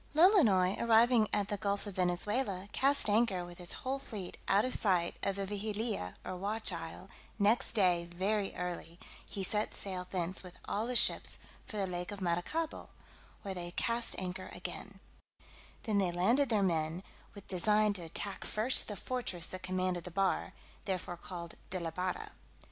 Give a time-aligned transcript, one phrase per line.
[0.15, 4.73] Lolonois arriving at the gulf of Venezuela, cast anchor with his whole fleet out of
[4.73, 8.97] sight of the Vigilia or Watch Isle; next day very early
[9.29, 11.37] he set sail thence with all his ships
[11.67, 12.89] for the lake of Maracaibo,
[13.43, 14.99] where they cast anchor again;
[15.83, 17.03] then they landed their men,
[17.35, 20.53] with design to attack first the fortress that commanded the bar,
[20.85, 22.31] therefore called de la barra.